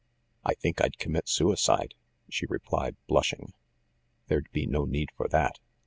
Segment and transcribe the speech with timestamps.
[0.43, 1.93] "I think I'd commit suicide,"
[2.27, 3.53] she replied, blushing.
[4.29, 5.59] "There'd be no need for that.